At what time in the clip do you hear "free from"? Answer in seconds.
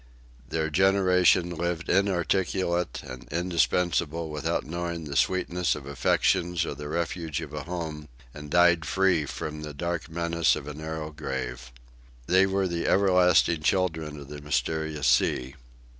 8.83-9.61